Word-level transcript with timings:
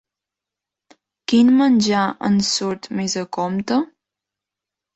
Quin 1.33 1.51
menjar 1.59 2.07
ens 2.31 2.51
surt 2.57 2.91
més 3.01 3.19
a 3.25 3.25
compte? 3.39 3.81